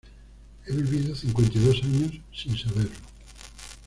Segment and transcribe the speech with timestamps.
[0.65, 2.89] He vivido cincuenta y dos años sin saberlo.